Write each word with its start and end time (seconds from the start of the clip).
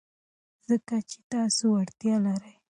ځکه 0.67 0.95
چې 1.09 1.17
تاسو 1.31 1.63
وړتیا 1.73 2.15
لرئ. 2.25 2.55